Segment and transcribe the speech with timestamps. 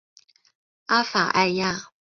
[0.87, 1.89] 阿法埃娅。